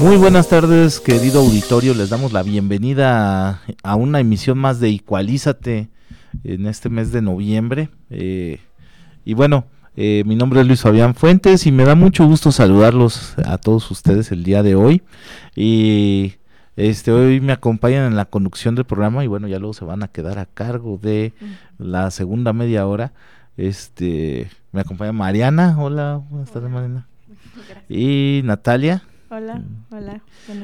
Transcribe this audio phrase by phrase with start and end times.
[0.00, 1.92] Muy buenas tardes, querido auditorio.
[1.92, 5.88] Les damos la bienvenida a, una emisión más de Igualízate
[6.44, 7.90] en este mes de noviembre.
[8.08, 8.60] Eh,
[9.24, 13.34] y bueno, eh, mi nombre es Luis Fabián Fuentes y me da mucho gusto saludarlos
[13.44, 15.02] a todos ustedes el día de hoy.
[15.56, 16.34] Y
[16.76, 20.04] este hoy me acompañan en la conducción del programa y bueno, ya luego se van
[20.04, 21.32] a quedar a cargo de
[21.76, 23.12] la segunda media hora.
[23.56, 25.76] Este, me acompaña Mariana.
[25.76, 27.08] Hola, buenas tardes, Mariana.
[27.88, 29.02] Y Natalia.
[29.30, 30.22] Hola, hola.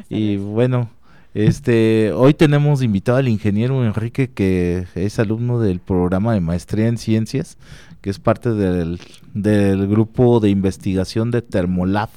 [0.09, 0.89] y bueno,
[1.35, 6.97] este, hoy tenemos invitado al ingeniero Enrique que es alumno del programa de maestría en
[6.97, 7.59] ciencias,
[8.01, 9.01] que es parte del,
[9.35, 12.09] del grupo de investigación de Thermolab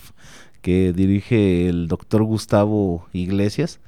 [0.62, 3.80] que dirige el doctor Gustavo Iglesias.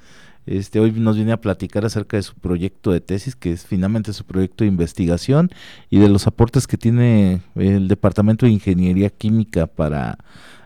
[0.46, 4.14] Este, hoy nos viene a platicar acerca de su proyecto de tesis, que es finalmente
[4.14, 5.52] su proyecto de investigación
[5.90, 10.18] y de los aportes que tiene el Departamento de Ingeniería Química para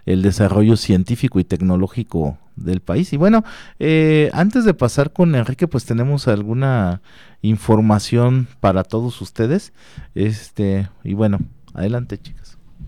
[0.05, 3.13] el desarrollo científico y tecnológico del país.
[3.13, 3.43] Y bueno,
[3.79, 7.01] eh, antes de pasar con Enrique, pues tenemos alguna
[7.41, 9.73] información para todos ustedes.
[10.15, 11.39] Este, y bueno,
[11.73, 12.42] adelante chicas.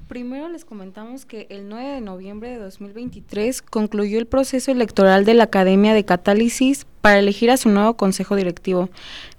[0.07, 5.33] Primero les comentamos que el 9 de noviembre de 2023 concluyó el proceso electoral de
[5.33, 8.89] la Academia de Catálisis para elegir a su nuevo consejo directivo.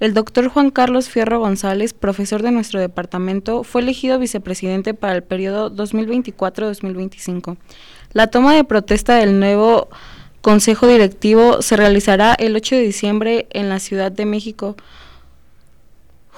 [0.00, 5.22] El doctor Juan Carlos Fierro González, profesor de nuestro departamento, fue elegido vicepresidente para el
[5.22, 7.56] periodo 2024-2025.
[8.12, 9.88] La toma de protesta del nuevo
[10.40, 14.74] consejo directivo se realizará el 8 de diciembre en la Ciudad de México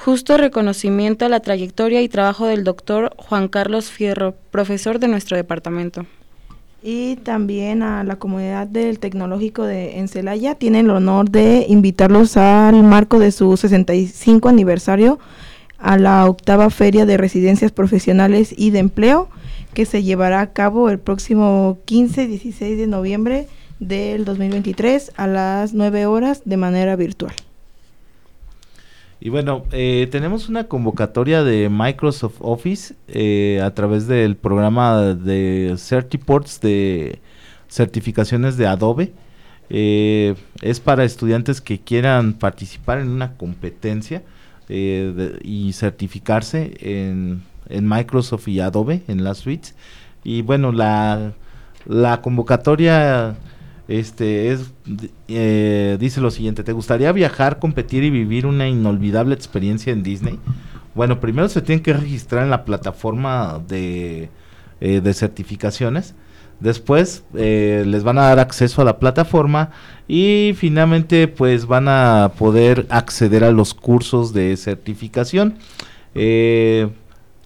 [0.05, 5.37] Justo reconocimiento a la trayectoria y trabajo del doctor Juan Carlos Fierro, profesor de nuestro
[5.37, 6.07] departamento.
[6.85, 10.55] Y también a la comunidad del Tecnológico de Encelaya.
[10.55, 15.19] Tienen el honor de invitarlos al marco de su 65 aniversario
[15.79, 19.29] a la octava Feria de Residencias Profesionales y de Empleo,
[19.75, 23.49] que se llevará a cabo el próximo 15-16 de noviembre
[23.81, 27.35] del 2023 a las 9 horas de manera virtual.
[29.21, 35.75] Y bueno, eh, tenemos una convocatoria de Microsoft Office eh, a través del programa de
[35.77, 37.19] Certiports de
[37.69, 39.13] certificaciones de Adobe.
[39.71, 44.23] Eh, es para estudiantes que quieran participar en una competencia
[44.71, 49.75] y certificarse en, en, Microsoft y Adobe, en las suites.
[50.25, 51.33] Y bueno, la,
[51.87, 53.35] la convocatoria
[53.89, 54.73] este es
[55.29, 60.39] eh, dice lo siguiente, ¿te gustaría viajar, competir y vivir una inolvidable experiencia en Disney?
[60.95, 64.29] Bueno, primero se tienen que registrar en la plataforma de,
[64.81, 66.15] eh, de certificaciones.
[66.61, 69.71] Después eh, les van a dar acceso a la plataforma
[70.09, 75.59] y finalmente pues van a poder acceder a los cursos de certificación.
[76.17, 76.89] Eh,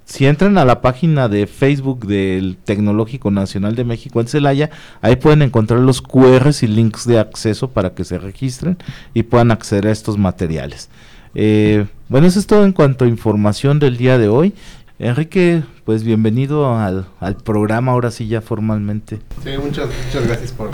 [0.04, 4.70] si entran a la página de Facebook del Tecnológico Nacional de México en Celaya,
[5.00, 8.76] ahí pueden encontrar los QRs y links de acceso para que se registren
[9.14, 10.90] y puedan acceder a estos materiales.
[11.34, 14.54] Eh, bueno, eso es todo en cuanto a información del día de hoy.
[14.98, 17.06] Enrique, pues bienvenido al,
[17.44, 19.18] programa, ahora sí ya formalmente.
[19.42, 20.70] Sí, muchas, muchas gracias por,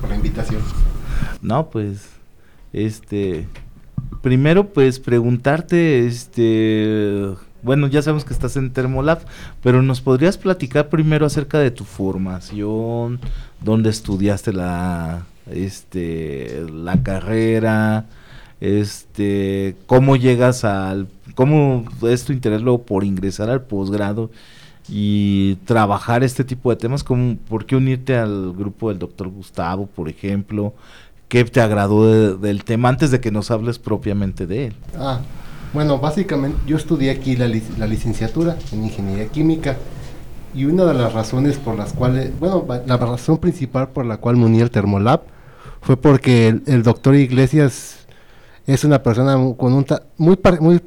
[0.00, 0.62] por la invitación.
[1.42, 2.08] No, pues,
[2.72, 3.46] este,
[4.22, 9.20] primero pues preguntarte, este bueno, ya sabemos que estás en Thermolab,
[9.62, 13.20] pero nos podrías platicar primero acerca de tu formación,
[13.60, 18.06] dónde estudiaste la, este, la carrera,
[18.60, 24.30] este, cómo llegas al, cómo es tu interés luego por ingresar al posgrado
[24.88, 29.86] y trabajar este tipo de temas, como por qué unirte al grupo del doctor Gustavo,
[29.86, 30.74] por ejemplo,
[31.28, 34.74] qué te agradó del tema antes de que nos hables propiamente de él.
[34.98, 35.20] Ah,
[35.72, 39.76] bueno, básicamente yo estudié aquí la, licenciatura en ingeniería química
[40.54, 44.36] y una de las razones por las cuales, bueno, la razón principal por la cual
[44.36, 45.22] me uní al Thermolab
[45.80, 48.06] fue porque el, doctor Iglesias
[48.66, 49.86] es una persona con un
[50.18, 50.80] muy muy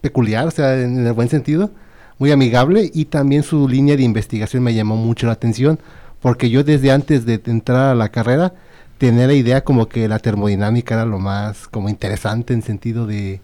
[0.00, 1.70] peculiar, o sea, en el buen sentido,
[2.18, 5.78] muy amigable y también su línea de investigación me llamó mucho la atención
[6.20, 8.54] porque yo desde antes de entrar a la carrera
[8.96, 13.42] tenía la idea como que la termodinámica era lo más como interesante en sentido de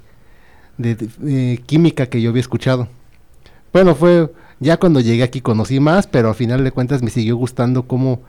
[0.80, 2.88] de, química que yo había escuchado.
[3.72, 7.36] Bueno, fue ya cuando llegué aquí conocí más, pero al final de cuentas me siguió
[7.36, 8.20] gustando cómo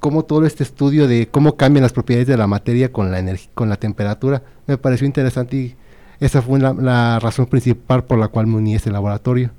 [0.00, 3.22] cómo todo este estudio de cómo cambian las propiedades de la materia con la
[3.54, 4.42] con la temperatura.
[4.66, 5.76] Me pareció interesante y
[6.20, 9.50] esa fue la, razón principal por la cual me uní a ese laboratorio.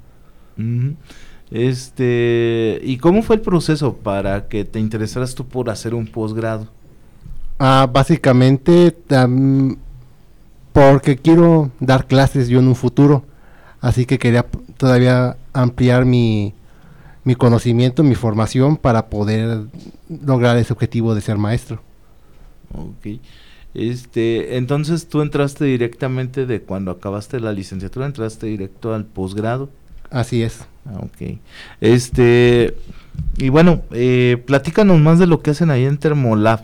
[1.52, 6.68] Este, ¿y cómo fue el proceso para que te interesaras tú por hacer un posgrado?
[7.58, 8.96] Ah, básicamente
[10.80, 13.26] porque quiero dar clases yo en un futuro,
[13.82, 14.46] así que quería
[14.78, 16.54] todavía ampliar mi,
[17.26, 19.64] mi conocimiento, mi formación para poder
[20.26, 21.82] lograr ese objetivo de ser maestro.
[22.74, 23.20] Ok.
[23.74, 29.70] Este, entonces tú entraste directamente de cuando acabaste la licenciatura, entraste directo al posgrado.
[30.10, 30.62] Así es.
[30.86, 31.40] Ah, ok.
[31.82, 32.74] Este,
[33.38, 36.62] y bueno, eh, platícanos más de lo que hacen ahí en Thermolab.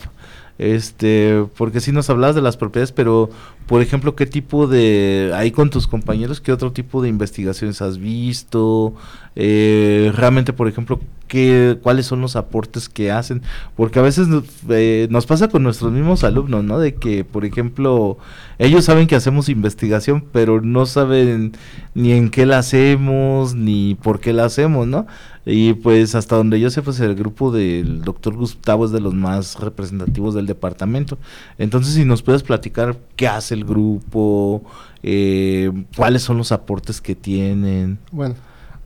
[0.58, 3.30] Este, porque si nos hablabas de las propiedades, pero
[3.68, 7.98] por ejemplo, ¿qué tipo de, ahí con tus compañeros, qué otro tipo de investigaciones has
[7.98, 8.94] visto?
[9.36, 13.42] Eh, realmente, por ejemplo, ¿qué, ¿cuáles son los aportes que hacen?
[13.76, 14.28] Porque a veces
[14.70, 16.80] eh, nos pasa con nuestros mismos alumnos, ¿no?
[16.80, 18.18] De que, por ejemplo,
[18.60, 21.54] ellos saben que hacemos investigación, pero no saben
[21.96, 25.08] ni en qué la hacemos, ni por qué la hacemos, ¿no?
[25.46, 29.14] Y pues hasta donde yo sé, pues el grupo del doctor Gustavo es de los
[29.14, 31.20] más representativos del departamento.
[31.60, 34.64] Entonces, si nos puedes platicar qué hace el grupo,
[35.02, 37.98] eh, cuáles son los aportes que tienen.
[38.12, 38.36] Bueno,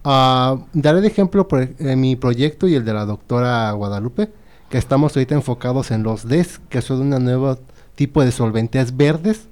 [0.05, 4.29] uh, daré de ejemplo por mi proyecto y el de la doctora Guadalupe,
[4.69, 7.57] que estamos ahorita enfocados en los DES, que son un nuevo
[7.95, 9.49] tipo de solventes verdes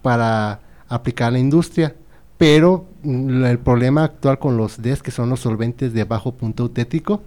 [0.00, 1.94] para aplicar a la industria
[2.38, 6.64] pero mm, el problema actual con los DES, que son los solventes de bajo punto
[6.64, 7.22] autético,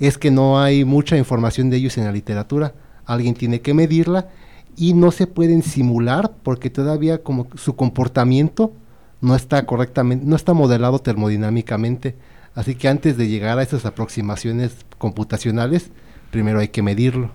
[0.00, 2.74] es que no hay mucha información de ellos en la literatura.
[3.04, 4.28] Alguien tiene que medirla
[4.78, 8.72] y no se pueden simular porque todavía como su comportamiento
[9.20, 12.14] no está correctamente, no está modelado termodinámicamente.
[12.54, 15.90] Así que antes de llegar a esas aproximaciones computacionales,
[16.30, 17.30] primero hay que medirlo.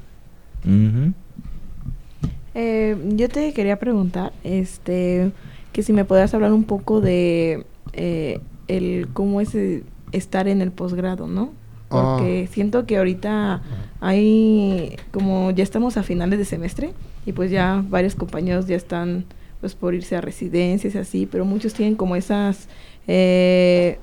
[2.55, 5.31] Eh, yo te quería preguntar, este,
[5.73, 10.61] que si me podías hablar un poco de eh, el cómo es eh, estar en
[10.61, 11.51] el posgrado, ¿no?
[11.89, 12.51] Porque ah.
[12.53, 13.61] siento que ahorita
[13.99, 16.93] hay, como ya estamos a finales de semestre
[17.25, 19.25] y pues ya varios compañeros ya están
[19.59, 22.67] pues por irse a residencias y así, pero muchos tienen como esas
[23.07, 23.97] eh,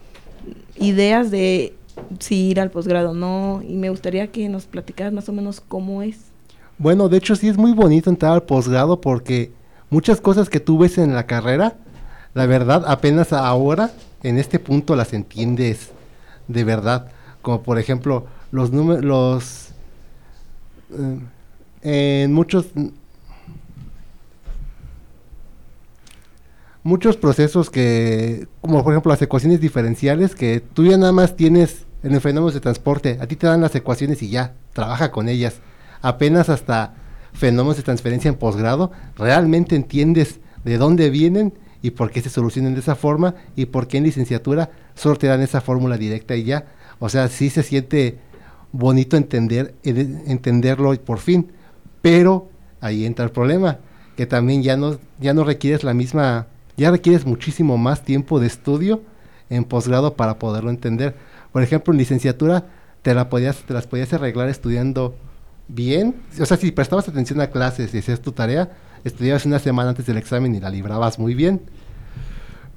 [0.78, 1.74] ideas de
[2.18, 5.60] si ir al posgrado o no y me gustaría que nos platicaras más o menos
[5.60, 6.16] cómo es.
[6.78, 9.52] Bueno, de hecho sí es muy bonito entrar al posgrado porque
[9.90, 11.76] muchas cosas que tú ves en la carrera,
[12.32, 13.90] la verdad, apenas ahora,
[14.22, 15.90] en este punto, las entiendes
[16.48, 17.08] de verdad.
[17.42, 19.68] Como por ejemplo, los números, los...
[21.82, 22.66] Eh, en muchos...
[26.82, 31.84] Muchos procesos que, como por ejemplo las ecuaciones diferenciales, que tú ya nada más tienes
[32.02, 35.28] en el fenómeno de transporte, a ti te dan las ecuaciones y ya, trabaja con
[35.28, 35.60] ellas.
[36.00, 36.94] Apenas hasta
[37.32, 42.74] fenómenos de transferencia en posgrado, realmente entiendes de dónde vienen y por qué se solucionan
[42.74, 46.44] de esa forma y por qué en licenciatura solo te dan esa fórmula directa y
[46.44, 46.66] ya.
[46.98, 48.18] O sea, sí se siente
[48.72, 51.52] bonito entender, entenderlo por fin,
[52.02, 52.48] pero
[52.80, 53.78] ahí entra el problema,
[54.16, 56.46] que también ya no, ya no requieres la misma,
[56.80, 59.02] ya requieres muchísimo más tiempo de estudio
[59.50, 61.14] en posgrado para poderlo entender.
[61.52, 62.64] Por ejemplo, en licenciatura
[63.02, 65.14] te, la podías, te las podías arreglar estudiando
[65.68, 66.14] bien.
[66.40, 68.70] O sea, si prestabas atención a clases y hacías tu tarea,
[69.04, 71.60] estudiabas una semana antes del examen y la librabas muy bien.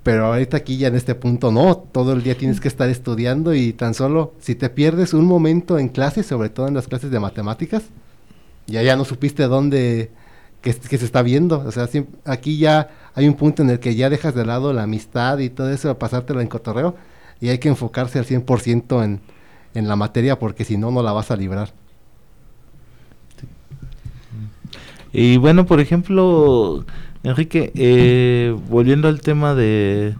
[0.03, 3.53] Pero ahorita aquí ya en este punto no, todo el día tienes que estar estudiando
[3.53, 7.09] y tan solo si te pierdes un momento en clases, sobre todo en las clases
[7.09, 7.83] de matemáticas,
[8.67, 10.11] ya ya no supiste dónde,
[10.61, 11.59] se está viendo.
[11.65, 11.87] O sea,
[12.25, 15.49] aquí ya hay un punto en el que ya dejas de lado la amistad y
[15.49, 16.95] todo eso, pasártelo en cotorreo,
[17.39, 19.21] y hay que enfocarse al 100% en,
[19.73, 21.71] en la materia porque si no, no la vas a librar.
[25.11, 26.85] Y bueno, por ejemplo,
[27.21, 30.15] Enrique, eh, volviendo al tema de,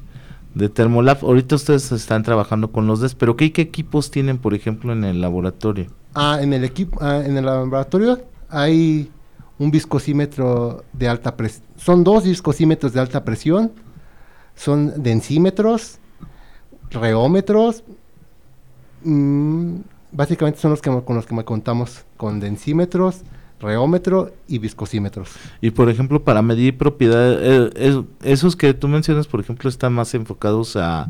[0.54, 4.94] de Thermolab, ahorita ustedes están trabajando con los DES, pero ¿qué, equipos tienen, por ejemplo,
[4.94, 5.88] en el laboratorio?
[6.14, 9.10] Ah, en el equipo, ah, en el laboratorio hay
[9.64, 11.64] un viscosímetro de alta presión.
[11.78, 13.72] Son dos viscosímetros de alta presión,
[14.56, 16.00] son densímetros,
[16.92, 17.84] reómetros,
[19.04, 19.76] mm,
[20.12, 23.22] básicamente son los que con los que contamos, con densímetros,
[23.60, 25.30] reómetro y viscosímetros.
[25.62, 30.14] Y por ejemplo, para medir propiedades, eh, esos que tú mencionas, por ejemplo, están más
[30.14, 31.10] enfocados a,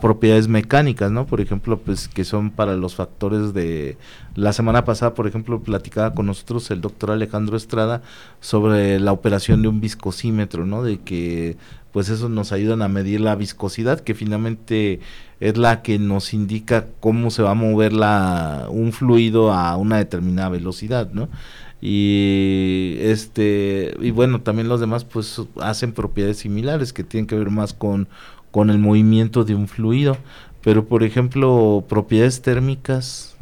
[0.00, 1.26] propiedades mecánicas, ¿no?
[1.26, 3.96] Por ejemplo, pues que son para los factores de...
[4.34, 8.02] La semana pasada, por ejemplo, platicaba con nosotros el doctor Alejandro Estrada
[8.40, 10.82] sobre la operación de un viscosímetro, ¿no?
[10.82, 11.56] De que
[11.92, 15.00] pues eso nos ayudan a medir la viscosidad, que finalmente
[15.40, 19.96] es la que nos indica cómo se va a mover la, un fluido a una
[19.96, 21.30] determinada velocidad, ¿no?
[21.80, 27.50] Y este y bueno, también los demás pues hacen propiedades similares que tienen que ver
[27.50, 28.08] más con,
[28.50, 30.16] con el movimiento de un fluido,
[30.62, 33.36] pero por ejemplo, propiedades térmicas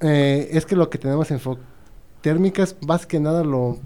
[0.00, 1.40] eh, es que lo que tenemos en
[2.20, 3.78] térmicas más que nada lo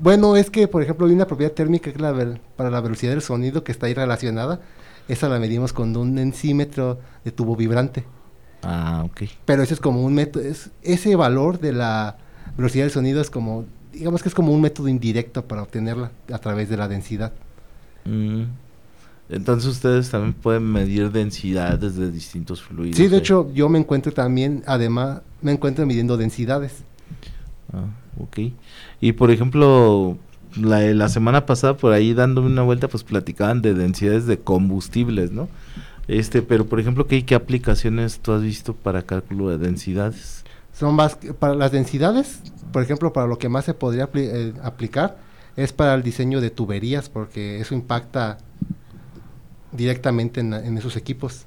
[0.00, 3.12] bueno es que por ejemplo hay una propiedad térmica que es la para la velocidad
[3.12, 4.60] del sonido que está ahí relacionada
[5.08, 8.04] esa la medimos con un ensímetro de tubo vibrante.
[8.62, 9.22] Ah, ok.
[9.46, 12.18] Pero ese es como un método, es, ese valor de la
[12.56, 16.38] velocidad del sonido es como, digamos que es como un método indirecto para obtenerla a
[16.38, 17.32] través de la densidad.
[18.04, 18.44] Mm.
[19.30, 22.96] Entonces ustedes también pueden medir densidades de distintos fluidos.
[22.96, 23.18] Sí, de ¿eh?
[23.18, 26.82] hecho yo me encuentro también, además, me encuentro midiendo densidades.
[27.72, 27.84] Ah,
[28.18, 28.52] ok.
[29.00, 30.16] Y por ejemplo,
[30.56, 35.30] la, la semana pasada por ahí dándome una vuelta pues platicaban de densidades de combustibles,
[35.30, 35.48] ¿no?
[36.08, 40.44] Este, pero por ejemplo, ¿qué, qué aplicaciones tú has visto para cálculo de densidades?
[40.78, 42.40] Son más para las densidades,
[42.72, 45.16] por ejemplo, para lo que más se podría eh, aplicar
[45.56, 48.38] es para el diseño de tuberías, porque eso impacta
[49.72, 51.46] directamente en, esos equipos.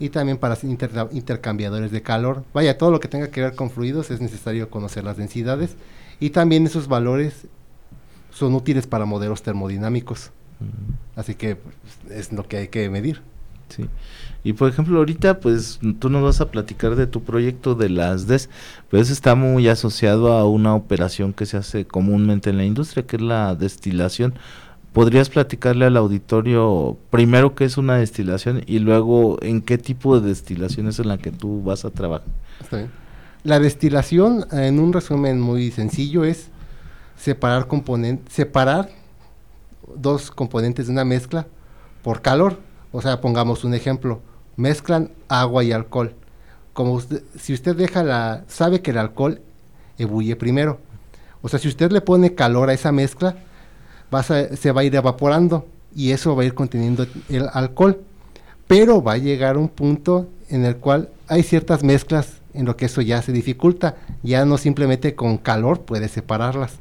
[0.00, 2.44] Y también para intercambiadores de calor.
[2.52, 5.76] Vaya, todo lo que tenga que ver con fluidos es necesario conocer las densidades.
[6.18, 7.46] Y también esos valores
[8.30, 10.32] son útiles para modelos termodinámicos.
[11.14, 11.74] Así que pues,
[12.10, 13.22] es lo que hay que medir.
[13.68, 13.88] Sí.
[14.46, 18.28] Y por ejemplo, ahorita pues tú nos vas a platicar de tu proyecto de las
[18.28, 18.48] DES,
[18.88, 23.16] pues está muy asociado a una operación que se hace comúnmente en la industria, que
[23.16, 24.34] es la destilación.
[24.92, 30.28] ¿Podrías platicarle al auditorio primero qué es una destilación y luego en qué tipo de
[30.28, 32.28] destilación es en la que tú vas a trabajar?
[33.42, 36.50] La destilación, en un resumen muy sencillo, es
[37.16, 38.90] separar componentes, separar
[39.96, 41.48] dos componentes de una mezcla
[42.04, 42.60] por calor.
[42.92, 44.22] O sea, pongamos un ejemplo,
[44.56, 46.14] mezclan agua y alcohol.
[46.72, 47.00] Como
[47.38, 49.40] si usted deja la, sabe que el alcohol
[49.98, 50.78] ebulle primero.
[51.42, 53.36] O sea, si usted le pone calor a esa mezcla,
[54.54, 58.00] se va a ir evaporando y eso va a ir conteniendo el alcohol.
[58.66, 62.86] Pero va a llegar un punto en el cual hay ciertas mezclas en lo que
[62.86, 63.96] eso ya se dificulta.
[64.22, 66.74] Ya no simplemente con calor puede separarlas.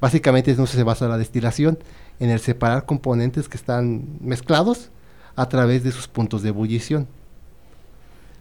[0.00, 1.78] Básicamente eso se basa la destilación,
[2.18, 4.90] en el separar componentes que están mezclados
[5.36, 7.06] a través de sus puntos de ebullición.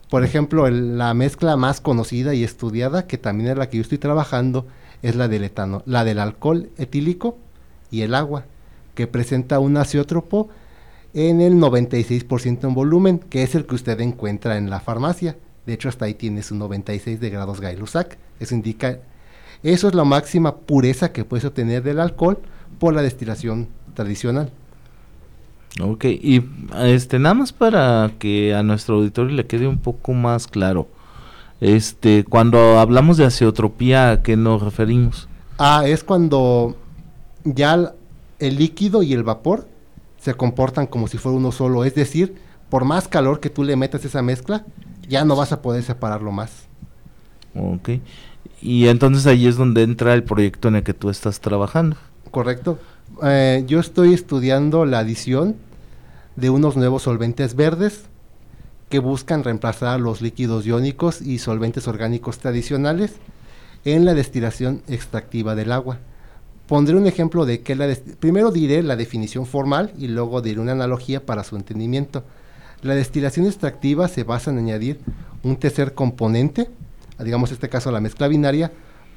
[0.09, 3.97] Por ejemplo, la mezcla más conocida y estudiada, que también es la que yo estoy
[3.97, 4.67] trabajando,
[5.01, 7.37] es la del etano, la del alcohol etílico
[7.89, 8.45] y el agua,
[8.93, 10.49] que presenta un aciótropo
[11.13, 15.37] en el 96% en volumen, que es el que usted encuentra en la farmacia.
[15.65, 18.17] De hecho, hasta ahí tiene su 96 de grados Gay-Lussac.
[18.39, 18.99] Eso indica
[19.63, 22.39] eso es la máxima pureza que puedes obtener del alcohol
[22.79, 24.51] por la destilación tradicional.
[25.79, 26.43] Ok, y
[26.79, 30.87] este nada más para que a nuestro auditorio le quede un poco más claro.
[31.61, 35.29] Este, cuando hablamos de azeotropía, ¿a qué nos referimos?
[35.57, 36.75] Ah, es cuando
[37.43, 37.93] ya
[38.39, 39.67] el líquido y el vapor
[40.17, 42.35] se comportan como si fuera uno solo, es decir,
[42.69, 44.65] por más calor que tú le metas a esa mezcla,
[45.07, 46.67] ya no vas a poder separarlo más.
[47.55, 47.89] Ok.
[48.61, 51.95] Y entonces ahí es donde entra el proyecto en el que tú estás trabajando.
[52.29, 52.79] Correcto.
[53.23, 55.55] Eh, yo estoy estudiando la adición
[56.35, 58.03] de unos nuevos solventes verdes
[58.89, 63.13] que buscan reemplazar los líquidos iónicos y solventes orgánicos tradicionales
[63.85, 65.99] en la destilación extractiva del agua.
[66.67, 70.71] Pondré un ejemplo de que la primero diré la definición formal y luego diré una
[70.71, 72.23] analogía para su entendimiento.
[72.81, 74.99] La destilación extractiva se basa en añadir
[75.43, 76.69] un tercer componente
[77.23, 78.71] digamos este caso la mezcla binaria,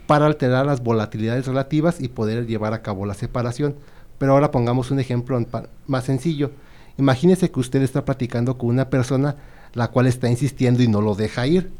[0.06, 3.74] para alterar las volatilidades relativas y poder llevar a cabo la separación.
[4.18, 5.44] Pero ahora pongamos un ejemplo
[5.86, 6.50] más sencillo.
[6.98, 9.36] Imagínese que usted está platicando con una persona
[9.72, 11.70] la cual está insistiendo y no lo deja ir.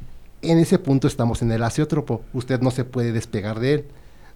[0.43, 2.23] En ese punto estamos en el aciótropo.
[2.33, 3.85] Usted no se puede despegar de él,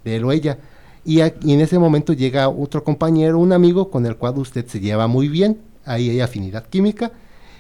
[0.05, 0.59] de él o ella.
[1.05, 4.81] Y, y, en ese momento llega otro compañero, un amigo con el cual usted se
[4.81, 5.59] lleva muy bien.
[5.85, 7.13] Ahí hay afinidad química.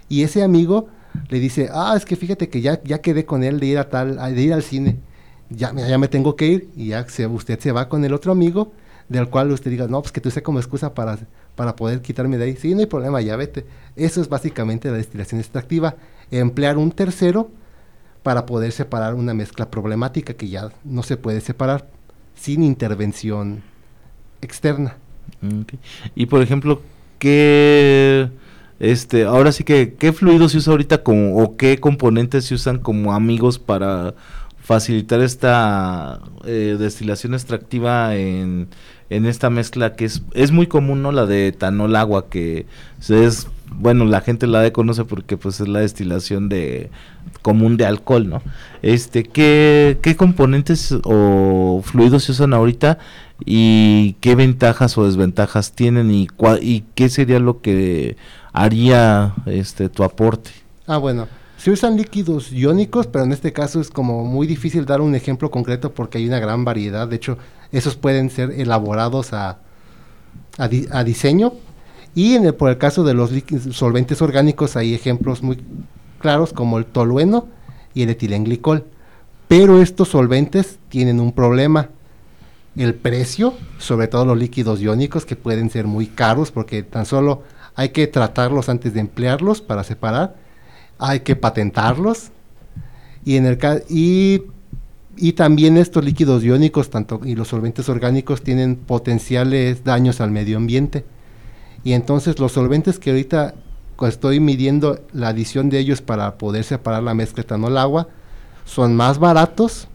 [0.08, 0.88] Y ese amigo
[1.28, 3.88] le dice, ah, es que fíjate que ya, ya quedé con él de ir a
[3.88, 4.97] tal, de ir al cine,
[5.50, 8.73] ya, ya me tengo que ir, y ya usted se va con el otro amigo,
[9.09, 11.19] del cual usted diga, no, pues que tú usé como excusa para,
[11.55, 12.57] para poder quitarme de ahí.
[12.57, 13.64] Sí, no hay problema, ya vete.
[13.97, 15.97] Eso es básicamente la destilación extractiva,
[16.31, 17.50] emplear un tercero
[18.23, 21.88] para poder separar una mezcla problemática que ya no se puede separar
[22.35, 23.62] sin intervención
[24.43, 24.97] externa.
[26.14, 26.83] Y por ejemplo,
[27.19, 28.31] ¿qué
[28.81, 33.12] este, ahora sí que, ¿qué fluidos se usa ahorita o qué componentes se usan como
[33.12, 34.14] amigos para
[34.68, 38.68] facilitar esta eh, destilación extractiva en,
[39.08, 41.10] en esta mezcla que es, es muy común, ¿no?
[41.10, 42.66] La de etanol agua, que
[43.08, 46.90] es, bueno, la gente la de conoce porque pues es la destilación de
[47.40, 48.42] común de alcohol, ¿no?
[48.82, 52.98] Este, ¿qué, qué componentes o fluidos se usan ahorita
[53.46, 56.28] y qué ventajas o desventajas tienen y,
[56.60, 58.18] y qué sería lo que
[58.52, 60.50] haría este tu aporte?
[60.87, 61.26] Ah, bueno.
[61.59, 65.50] Se usan líquidos iónicos, pero en este caso es como muy difícil dar un ejemplo
[65.50, 67.09] concreto porque hay una gran variedad.
[67.09, 67.37] De hecho,
[67.73, 69.59] esos pueden ser elaborados a,
[70.57, 70.69] a,
[71.05, 71.55] diseño.
[72.15, 73.33] Y en el, por el caso de los
[73.73, 75.59] solventes orgánicos hay ejemplos muy
[76.21, 77.49] claros como el tolueno
[77.93, 78.85] y el etilenglicol.
[79.49, 81.88] Pero estos solventes tienen un problema.
[82.77, 87.43] El precio, sobre todo los líquidos iónicos, que pueden ser muy caros porque tan solo
[87.75, 90.48] hay que tratarlos antes de emplearlos para separar
[90.99, 92.31] hay que patentarlos.
[93.25, 94.43] Y en el y,
[95.33, 101.05] también estos líquidos iónicos tanto y los solventes orgánicos tienen potenciales daños al medio ambiente.
[101.85, 103.55] Y entonces los solventes que ahorita
[104.07, 108.09] estoy midiendo la adición de ellos para poder separar la mezcla etanol agua
[108.64, 109.88] son más baratos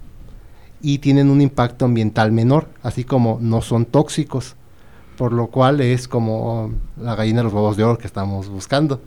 [0.81, 4.57] y tienen un impacto ambiental menor así como no son tóxicos
[5.17, 8.99] por lo cual es como la gallina de los huevos de oro que estamos buscando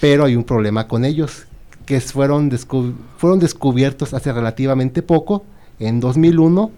[0.00, 1.46] pero hay un problema con ellos,
[1.86, 2.50] que fueron,
[3.16, 5.44] fueron descubiertos hace relativamente poco,
[5.78, 6.70] en 2001,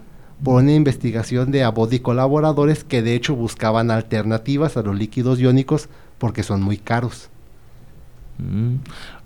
[0.43, 5.89] por una investigación de Abodi colaboradores que de hecho buscaban alternativas a los líquidos iónicos
[6.17, 7.29] porque son muy caros.
[8.37, 8.75] Mm,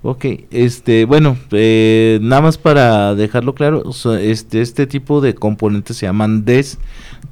[0.02, 3.82] ok, este, bueno, eh, nada más para dejarlo claro,
[4.20, 6.78] este, este tipo de componentes se llaman DES.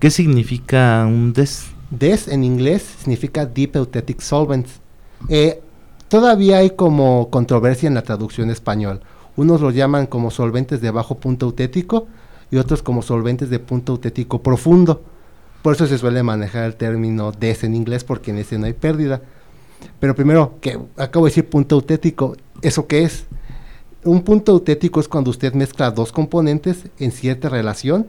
[0.00, 1.68] ¿Qué significa un DES?
[1.90, 4.80] DES en inglés significa Deep Euthetic Solvents.
[5.28, 5.60] Eh,
[6.08, 9.00] Todavía hay como controversia en la traducción español.
[9.36, 12.08] Unos los llaman como solventes de bajo punto autético
[12.50, 15.02] y otros como solventes de punto autético profundo.
[15.62, 18.72] Por eso se suele manejar el término DES en inglés porque en ese no hay
[18.72, 19.20] pérdida.
[20.00, 23.26] Pero primero, que acabo de decir punto autético, ¿eso qué es?
[24.02, 28.06] Un punto autético es cuando usted mezcla dos componentes en cierta relación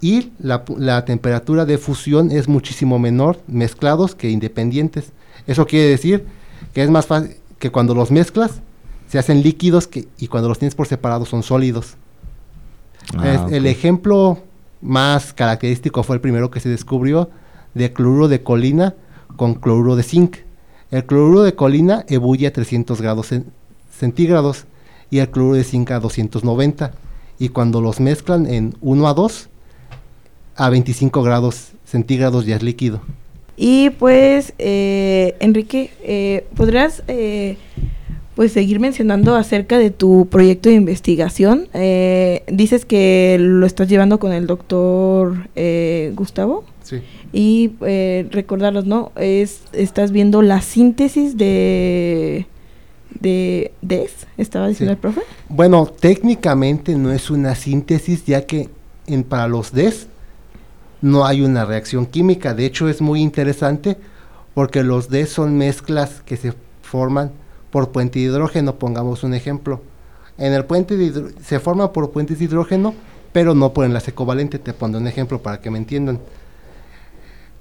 [0.00, 5.12] y la, la temperatura de fusión es muchísimo menor mezclados que independientes.
[5.46, 6.26] Eso quiere decir
[6.76, 8.60] que es más fácil que cuando los mezclas
[9.08, 11.94] se hacen líquidos que, y cuando los tienes por separado son sólidos.
[13.16, 14.42] Ah, el ejemplo
[14.82, 17.30] más característico fue el primero que se descubrió
[17.72, 18.94] de cloruro de colina
[19.36, 20.36] con cloruro de zinc.
[20.90, 23.30] El cloruro de colina ebulle a 300 grados
[23.90, 24.66] centígrados
[25.08, 26.92] y el cloruro de zinc a 290.
[27.38, 29.48] Y cuando los mezclan en 1 a 2,
[30.56, 33.00] a 25 grados centígrados ya es líquido.
[33.56, 37.56] Y pues, eh, Enrique, eh, ¿podrías eh,
[38.34, 41.68] pues seguir mencionando acerca de tu proyecto de investigación?
[42.48, 45.48] dices que lo estás llevando con el doctor
[46.14, 46.64] Gustavo.
[46.82, 47.00] Sí.
[47.32, 47.70] Y
[48.30, 49.10] recordarlos, ¿no?
[49.16, 52.46] Es, estás viendo la síntesis de
[53.20, 55.22] de DES, estaba diciendo el profe.
[55.48, 58.68] Bueno, técnicamente no es una síntesis, ya que
[59.06, 60.08] en, para los DES
[61.02, 62.54] no hay una reacción química.
[62.54, 63.96] De hecho, es muy interesante
[64.54, 67.30] porque los D son mezclas que se forman
[67.70, 69.82] por puente de hidrógeno, pongamos un ejemplo.
[70.38, 72.94] En el puente de se forman por puentes de hidrógeno,
[73.32, 74.58] pero no por enlace covalente.
[74.58, 76.20] Te pongo un ejemplo para que me entiendan.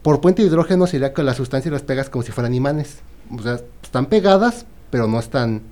[0.01, 2.99] Por puente de hidrógeno sería que las sustancias las pegas como si fueran imanes.
[3.35, 5.63] O sea, están pegadas, pero no están,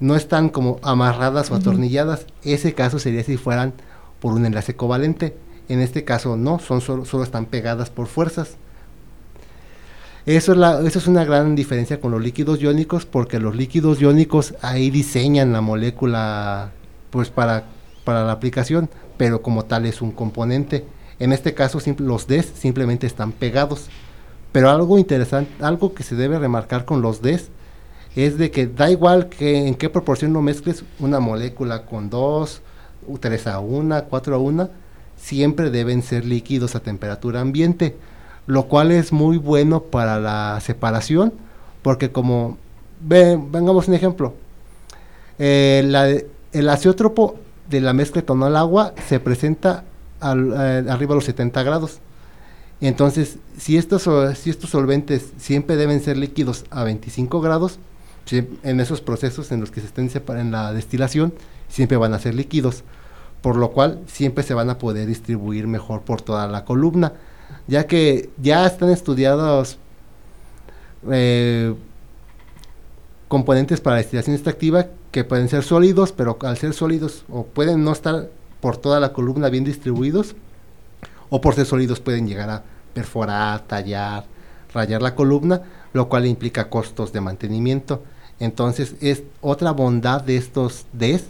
[0.00, 2.26] no están como amarradas o atornilladas.
[2.42, 3.72] Ese caso sería si fueran
[4.20, 5.36] por un enlace covalente.
[5.68, 8.56] En este caso no, son solo, están pegadas por fuerzas.
[10.26, 14.00] Eso es, la, eso es una gran diferencia con los líquidos iónicos porque los líquidos
[14.00, 16.70] iónicos ahí diseñan la molécula
[17.10, 17.64] pues para,
[18.04, 20.84] para la aplicación, pero como tal es un componente.
[21.18, 23.88] En este caso los DES simplemente están pegados.
[24.52, 27.50] Pero algo interesante, algo que se debe remarcar con los DES
[28.16, 32.62] es de que da igual que en qué proporción lo mezcles una molécula con 2,
[33.20, 34.70] 3 a 1, 4 a 1,
[35.24, 37.96] siempre deben ser líquidos a temperatura ambiente,
[38.46, 41.32] lo cual es muy bueno para la separación,
[41.80, 42.58] porque como,
[43.00, 44.34] vengamos un ejemplo,
[45.38, 47.36] eh, el azeótropo
[47.70, 49.84] de la mezcla etanol-agua se presenta
[50.20, 52.00] eh, arriba de los 70 grados.
[52.82, 54.06] Entonces, si estos,
[54.36, 57.78] si estos solventes siempre deben ser líquidos a 25 grados,
[58.30, 61.32] en esos procesos en los que se estén en la destilación,
[61.68, 62.84] siempre van a ser líquidos
[63.44, 67.12] por lo cual siempre se van a poder distribuir mejor por toda la columna,
[67.66, 69.76] ya que ya están estudiados
[71.10, 71.74] eh,
[73.28, 77.84] componentes para la destilación extractiva que pueden ser sólidos, pero al ser sólidos o pueden
[77.84, 78.30] no estar
[78.62, 80.36] por toda la columna bien distribuidos,
[81.28, 82.62] o por ser sólidos pueden llegar a
[82.94, 84.24] perforar, tallar,
[84.72, 85.60] rayar la columna,
[85.92, 88.04] lo cual implica costos de mantenimiento.
[88.40, 91.24] Entonces, es otra bondad de estos DES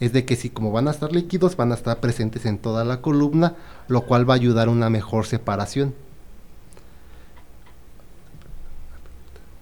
[0.00, 2.84] es de que si como van a estar líquidos, van a estar presentes en toda
[2.84, 3.54] la columna,
[3.88, 5.94] lo cual va a ayudar a una mejor separación.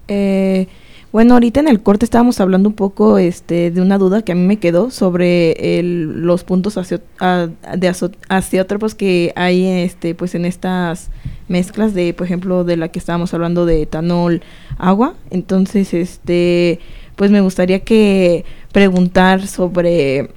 [0.06, 0.68] Eh,
[1.10, 4.34] bueno, ahorita en el corte estábamos hablando un poco este, de una duda que a
[4.34, 7.94] mí me quedó sobre el, los puntos de
[8.28, 11.10] azeótropos que hay este, pues en estas
[11.48, 14.42] mezclas de, por ejemplo, de la que estábamos hablando de etanol,
[14.76, 15.14] agua.
[15.30, 16.78] Entonces, este,
[17.18, 20.30] pues me gustaría que preguntar sobre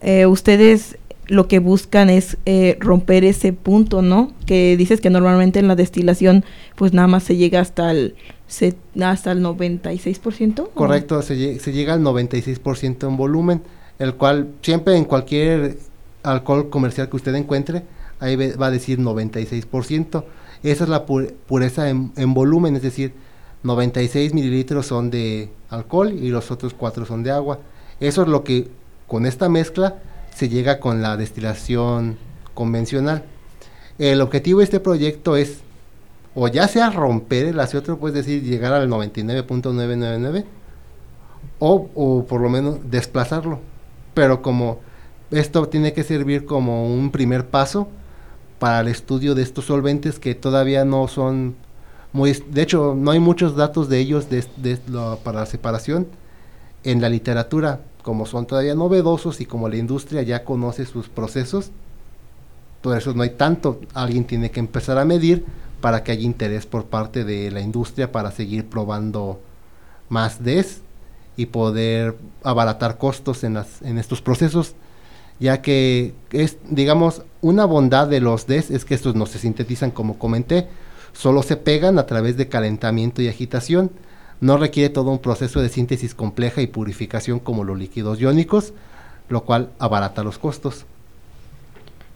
[0.00, 4.32] eh, ustedes lo que buscan es eh, romper ese punto, ¿no?
[4.44, 8.16] Que dices que normalmente en la destilación pues nada más se llega hasta el
[9.00, 10.70] hasta el 96%.
[10.74, 13.62] Correcto, se, se, llega al 96% en volumen,
[14.00, 15.78] el cual siempre en cualquier
[16.24, 17.84] alcohol comercial que usted encuentre,
[18.18, 20.24] ahí va a decir 96%.
[20.64, 23.14] Esa es la pureza en, en, volumen, es decir,
[23.62, 27.60] 96 mililitros son de alcohol y los otros 4 son de agua.
[28.00, 28.68] Eso es lo que
[29.06, 29.98] con esta mezcla
[30.34, 32.18] se llega con la destilación
[32.54, 33.24] convencional.
[33.98, 35.60] El objetivo de este proyecto es
[36.34, 40.44] o ya sea romper el aciótropo, puedes decir llegar al 99.999,
[41.58, 43.60] o, o por lo menos desplazarlo.
[44.14, 44.80] Pero como
[45.30, 47.88] esto tiene que servir como un primer paso
[48.58, 51.56] para el estudio de estos solventes que todavía no son
[52.12, 54.26] De hecho, no hay muchos datos de ellos
[55.24, 56.06] para la separación
[56.84, 61.70] en la literatura, como son todavía novedosos y como la industria ya conoce sus procesos,
[62.82, 65.44] por eso no hay tanto, alguien tiene que empezar a medir
[65.80, 69.40] para que haya interés por parte de la industria para seguir probando
[70.08, 70.82] más DES
[71.36, 74.74] y poder abaratar costos en, en estos procesos,
[75.40, 79.92] ya que es, digamos, una bondad de los DES es que estos no se sintetizan
[79.92, 80.68] como comenté,
[81.12, 83.90] solo se pegan a través de calentamiento y agitación,
[84.40, 88.72] no requiere todo un proceso de síntesis compleja y purificación como los líquidos iónicos,
[89.28, 90.84] lo cual abarata los costos.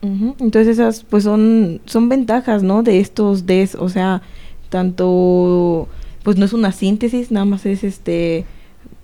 [0.02, 2.82] Entonces esas pues son, son ventajas, ¿no?
[2.82, 4.22] De estos DES, o sea,
[4.68, 5.88] tanto
[6.22, 8.44] pues no es una síntesis, nada más es este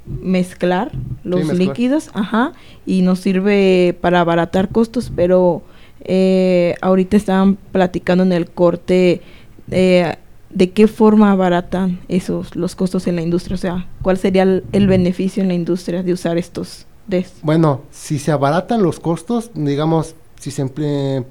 [0.06, 0.90] mezclar
[1.22, 2.52] los líquidos, ajá,
[2.84, 5.62] y nos sirve para abaratar costos, pero
[6.02, 9.22] eh, ahorita estaban platicando en el corte
[9.70, 10.16] eh,
[10.50, 14.86] de qué forma abaratan esos los costos en la industria, o sea, cuál sería el,
[14.86, 17.32] beneficio en la industria de usar estos DES.
[17.42, 20.66] Bueno, si se abaratan los costos, digamos, si se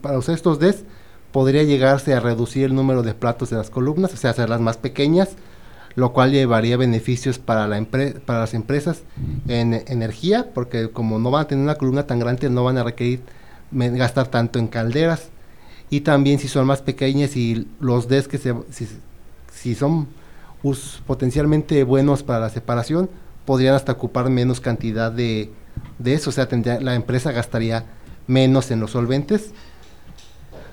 [0.02, 0.84] para usar estos DES,
[1.32, 4.78] podría llegarse a reducir el número de platos de las columnas, o sea, hacerlas más
[4.78, 5.36] pequeñas,
[5.96, 7.86] lo cual llevaría beneficios para, la
[8.26, 9.04] para las empresas
[9.48, 12.84] en energía, porque como no van a tener una columna tan grande, no van a
[12.84, 13.22] requerir
[13.72, 15.31] gastar tanto en calderas.
[15.92, 18.56] Y también si son más pequeñas y los DES que se,
[19.52, 20.08] si, son
[21.06, 23.10] potencialmente buenos para la separación,
[23.46, 25.52] podrían hasta ocupar menos cantidad de,
[26.00, 27.84] de eso, o sea, tendría, la empresa gastaría
[28.26, 29.52] menos en los solventes,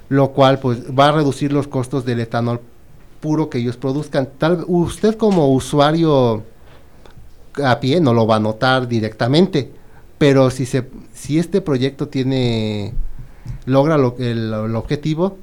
[0.08, 2.60] lo cual pues va a reducir los costos del etanol
[3.20, 4.28] puro que ellos produzcan.
[4.38, 6.44] Tal usted como usuario
[7.62, 9.72] a pie no lo va a notar directamente,
[10.16, 12.94] pero si se si este proyecto tiene
[13.66, 15.38] logra lo, el, el, objetivo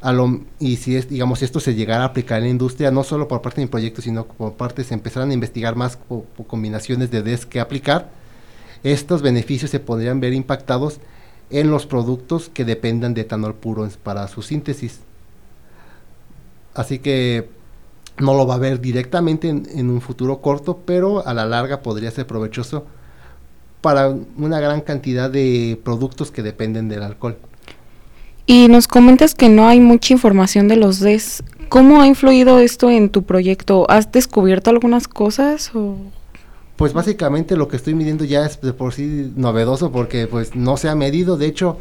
[0.00, 3.02] a lo, y si es digamos esto se llegara a aplicar en la industria no
[3.02, 5.98] solo por parte de mi proyecto sino por parte se empezaran a investigar más
[6.46, 8.10] combinaciones de DES que aplicar
[8.82, 11.00] estos beneficios se podrían ver impactados
[11.50, 15.00] en los productos que dependan de etanol puro para su síntesis.
[16.74, 17.48] Así que
[18.18, 22.10] no lo va a ver directamente en, un futuro corto, pero a la larga podría
[22.10, 22.86] ser provechoso
[23.86, 27.36] para una gran cantidad de productos que dependen del alcohol.
[28.44, 31.44] Y nos comentas que no hay mucha información de los DES.
[31.68, 33.88] ¿Cómo ha influido esto en tu proyecto?
[33.88, 35.98] ¿Has descubierto algunas cosas o
[36.74, 40.76] pues básicamente lo que estoy midiendo ya es de por sí novedoso porque pues no
[40.76, 41.78] se ha medido, de hecho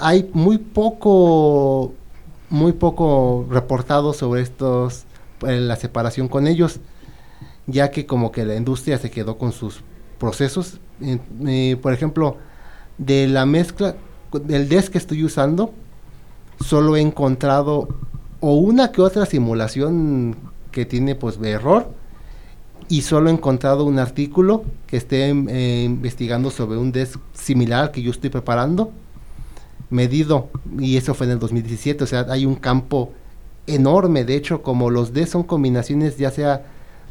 [0.00, 1.92] hay muy poco
[2.50, 5.04] muy poco reportado sobre estos
[5.46, 6.80] eh, la separación con ellos,
[7.68, 9.82] ya que como que la industria se quedó con sus
[10.18, 12.36] procesos, eh, por ejemplo,
[12.98, 13.96] de la mezcla
[14.32, 15.72] del DES que estoy usando,
[16.60, 17.88] solo he encontrado
[18.40, 20.36] o una que otra simulación
[20.70, 21.88] que tiene pues error
[22.88, 28.02] y solo he encontrado un artículo que esté eh, investigando sobre un DES similar que
[28.02, 28.92] yo estoy preparando,
[29.90, 33.12] medido, y eso fue en el 2017, o sea, hay un campo
[33.66, 36.64] enorme, de hecho, como los DES son combinaciones ya sea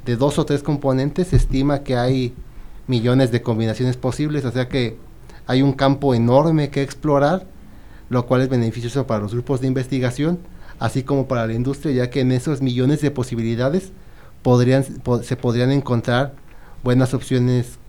[0.05, 2.33] de dos o tres componentes, se estima que hay
[2.87, 4.97] millones de combinaciones posibles, o sea que
[5.45, 7.45] hay un campo enorme que explorar,
[8.09, 10.39] lo cual es beneficioso para los grupos de investigación,
[10.79, 13.91] así como para la industria, ya que en esos millones de posibilidades
[14.41, 14.85] podrían,
[15.23, 16.33] se podrían encontrar
[16.83, 17.79] buenas opciones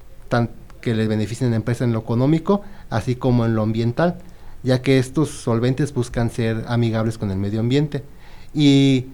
[0.80, 4.18] que les beneficien a la empresa en lo económico, así como en lo ambiental,
[4.62, 8.04] ya que estos solventes buscan ser amigables con el medio ambiente.
[8.54, 9.06] Y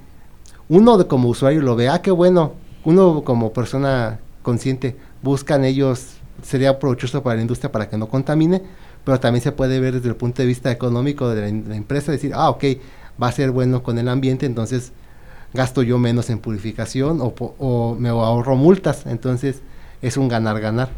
[0.68, 2.52] uno como usuario lo ve, ah, qué bueno,
[2.84, 8.62] uno como persona consciente, buscan ellos, sería provechoso para la industria para que no contamine,
[9.04, 12.32] pero también se puede ver desde el punto de vista económico de la, empresa, decir,
[12.34, 12.64] ah, ok,
[13.20, 14.92] va a ser bueno con el ambiente, entonces
[15.52, 19.62] gasto yo menos en purificación o, o me ahorro multas, entonces
[20.02, 20.90] es un ganar-ganar.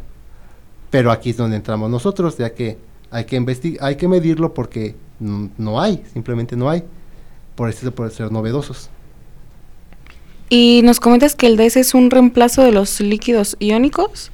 [0.91, 2.79] Pero aquí es donde entramos nosotros, ya que
[3.11, 6.85] hay que hay que medirlo porque no, hay, simplemente no hay,
[7.55, 8.91] por eso por ser novedosos.
[10.49, 14.31] Y nos comentas que el DS es un reemplazo de los líquidos iónicos.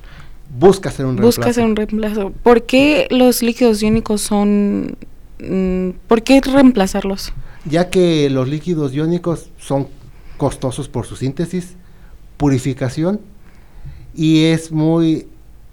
[0.58, 1.40] Busca ser un reemplazo.
[1.40, 2.32] Busca ser un reemplazo.
[2.42, 4.96] ¿Por qué los líquidos iónicos son...
[5.40, 7.32] Mm, ¿Por qué reemplazarlos?
[7.64, 9.88] Ya que los líquidos iónicos son
[10.36, 11.76] costosos por su síntesis,
[12.36, 13.20] purificación
[14.14, 15.28] y es muy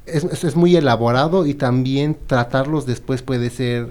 [0.05, 3.89] es, es, muy elaborado y también tratarlos después puede ser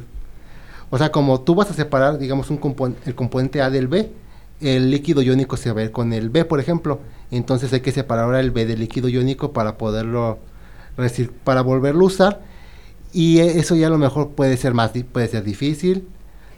[0.91, 2.61] o sea como tú vas a separar digamos un
[3.05, 4.11] el componente A del B
[4.61, 7.01] el líquido iónico se va a ver con el B, por ejemplo.
[7.31, 10.39] Entonces hay que separar ahora el B del líquido iónico para poderlo
[11.45, 12.41] para volverlo a usar.
[13.13, 16.09] Y e, eso ya a lo mejor puede ser más puede ser difícil.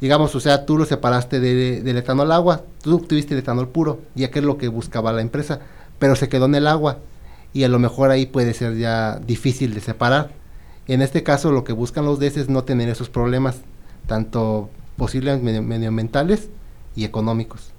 [0.01, 4.01] Digamos, o sea, tú lo separaste de, del etanol agua, tú tuviste el etanol puro,
[4.15, 5.61] ya que es lo que buscaba la empresa,
[5.99, 7.01] pero se quedó en el agua
[7.53, 10.31] y a lo mejor ahí puede ser ya difícil de separar.
[10.87, 13.61] En este caso lo que buscan los DS es no tener esos problemas,
[14.07, 16.49] tanto posibles medioambientales
[16.97, 17.73] y económicos.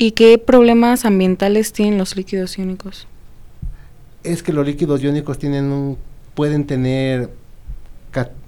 [0.00, 3.08] ¿Y qué problemas ambientales tienen los líquidos iónicos?
[4.22, 5.98] Es que los líquidos iónicos tienen un,
[6.34, 7.30] pueden tener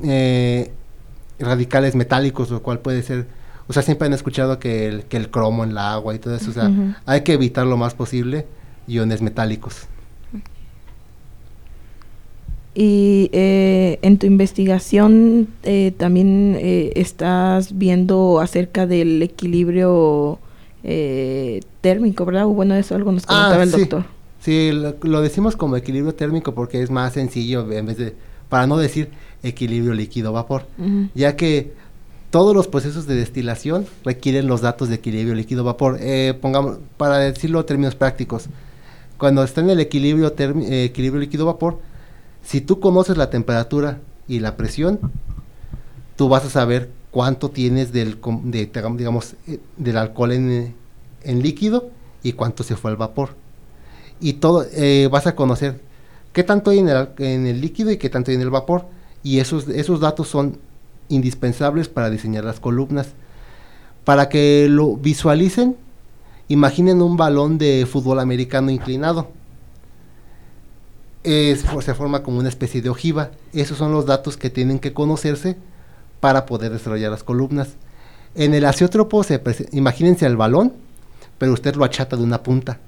[0.05, 0.71] eh,
[1.41, 3.27] radicales metálicos, lo cual puede ser,
[3.67, 6.37] o sea, siempre han escuchado que el, que el cromo en la agua y todo
[6.37, 6.71] eso, o sea,
[7.05, 8.47] hay que evitar lo más posible
[8.87, 9.89] iones metálicos.
[12.77, 20.39] Y eh, en tu investigación eh, también estás viendo acerca del equilibrio
[20.83, 22.47] eh, térmico, ¿verdad?
[22.47, 24.05] O bueno, eso algo nos comentaba ah, el doctor.
[24.41, 28.15] Sí, lo, decimos como equilibrio térmico porque es más sencillo en vez de,
[28.49, 29.11] para no decir
[29.43, 30.67] equilibrio líquido-vapor,
[31.15, 31.73] ya que
[32.31, 35.99] todos los procesos de destilación requieren los datos de equilibrio líquido-vapor.
[36.01, 38.49] Eh, pongamos, para decirlo en términos prácticos,
[39.19, 41.79] cuando está en el equilibrio, eh, equilibrio líquido-vapor,
[42.43, 45.01] si tú conoces la temperatura y la presión,
[46.17, 48.19] tú vas a saber cuánto tienes del,
[48.97, 50.75] digamos, eh, del alcohol en,
[51.25, 51.91] líquido
[52.23, 53.31] y cuánto se fue al vapor.
[54.21, 55.81] Y todo, eh, vas a conocer
[56.33, 58.87] qué tanto hay en el, en el, líquido y qué tanto hay en el vapor.
[59.23, 60.59] Y esos, esos datos son
[61.09, 63.09] indispensables para diseñar las columnas.
[64.05, 65.77] Para que lo visualicen,
[66.49, 69.31] imaginen un balón de fútbol americano inclinado.
[71.25, 73.33] se forma como una especie de ojiva.
[73.53, 75.57] Esos son los datos que tienen que conocerse
[76.21, 77.71] para poder desarrollar las columnas.
[78.35, 80.75] En el aciótropo, se imagínense el balón,
[81.39, 82.79] pero usted lo achata de una punta.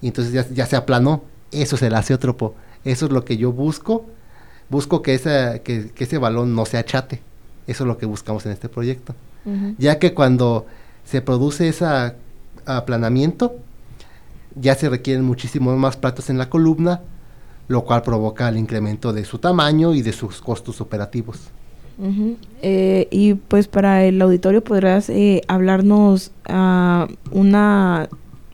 [0.00, 1.22] Y entonces ya, se aplanó.
[1.52, 2.54] Eso es el aciótropo.
[2.84, 4.06] Eso es lo que yo busco.
[4.68, 7.20] Busco que, esa, que, ese balón no se achate.
[7.66, 9.14] Eso es lo que buscamos en este proyecto.
[9.76, 10.66] Ya que cuando
[11.04, 11.84] se produce ese
[12.64, 13.56] aplanamiento,
[14.54, 17.02] ya se requieren muchísimos más platos en la columna,
[17.68, 21.50] lo cual provoca el incremento de su tamaño y de sus costos operativos.
[22.62, 28.08] Eh, y pues para el auditorio podrás eh, hablarnos uh, una,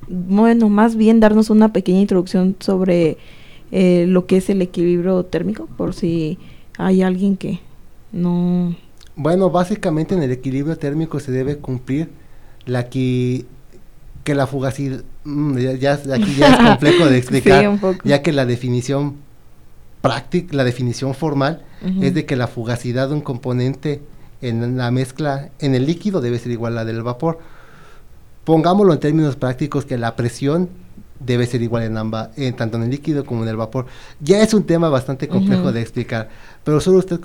[0.08, 3.16] bueno, más bien darnos una pequeña introducción sobre
[3.72, 6.38] eh, lo que es el equilibrio térmico, por si
[6.76, 7.60] hay alguien que
[8.12, 8.76] no...
[9.16, 12.10] Bueno, básicamente en el equilibrio térmico se debe cumplir
[12.66, 13.44] la que
[14.24, 19.16] que la fugacidad mm, ya, aquí ya es complejo de explicar ya que la definición
[20.02, 24.02] práctica la definición formal es de que la fugacidad de un componente
[24.42, 27.38] en la mezcla, en el líquido, debe ser igual a la del vapor.
[28.44, 30.68] Pongámoslo en términos prácticos que la presión
[31.20, 33.86] debe ser igual en ambas, en, tanto en el líquido como en el vapor.
[34.20, 36.28] Ya es un tema bastante complejo de explicar,
[36.64, 37.20] pero solo usted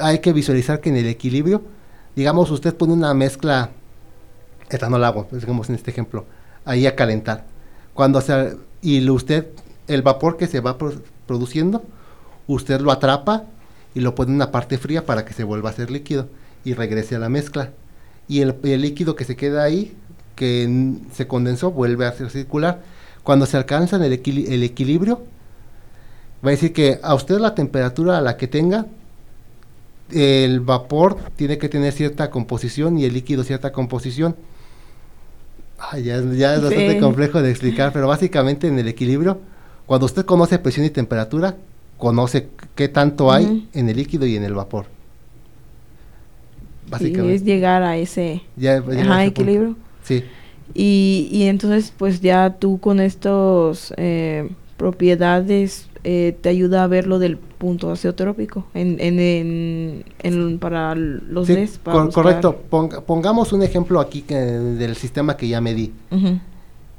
[0.00, 1.62] hay que visualizar que en el equilibrio,
[2.16, 3.70] digamos, usted pone una mezcla
[4.70, 6.26] etanol agua, digamos en este ejemplo,
[6.64, 7.46] ahí a calentar.
[7.94, 9.48] Cuando se, y usted,
[9.86, 10.76] el vapor que se va
[11.26, 11.82] produciendo,
[12.46, 13.44] usted lo atrapa
[13.94, 16.28] y lo pone en una parte fría para que se vuelva a ser líquido
[16.64, 17.70] y regrese a la mezcla.
[18.28, 19.96] Y el, líquido que se queda ahí,
[20.36, 22.82] que se condensó, vuelve a ser circular.
[23.22, 25.22] Cuando se alcanza el, el equilibrio,
[26.44, 28.86] Va a decir que a usted la temperatura a la que tenga,
[30.12, 34.36] el vapor tiene que tener cierta composición y el líquido cierta composición.
[36.00, 39.40] ya, es bastante complejo de explicar, pero básicamente en el equilibrio,
[39.86, 41.56] cuando usted conoce presión y temperatura,
[41.98, 44.86] conoce qué tanto hay en el líquido y en el vapor.
[46.88, 47.32] Básicamente.
[47.32, 49.76] Y es llegar a ese, equilibrio.
[50.02, 50.24] Sí.
[50.74, 57.06] Y, y entonces, pues ya tú con estos eh, propiedades eh, te ayuda a ver
[57.06, 62.56] lo del punto azeotrópico en, en, en, para los sí, correcto.
[63.04, 65.92] pongamos un ejemplo aquí que, del sistema que ya medí.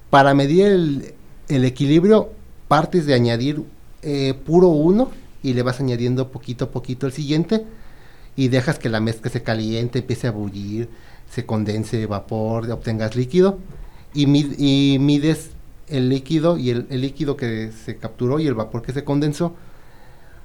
[0.09, 1.13] Para medir el,
[1.47, 2.29] el, equilibrio,
[2.67, 3.63] partes de añadir
[4.01, 5.12] eh, puro uno
[5.43, 7.65] y le vas añadiendo poquito a poquito el siguiente
[8.35, 10.89] y dejas que la mezcla se caliente, empiece a bullir,
[11.29, 13.59] se condense vapor, obtengas líquido
[14.13, 15.51] y, mides
[15.88, 19.55] el líquido y el, líquido que se capturó y el vapor que se condensó,